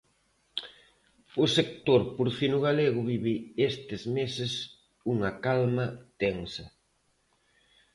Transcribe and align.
O 1.43 1.45
sector 1.57 2.01
porcino 2.15 2.57
galego 2.67 2.99
vive 3.11 3.35
estes 3.69 4.01
meses 4.17 4.53
unha 5.13 5.31
calma 5.45 5.85
tensa. 6.21 6.65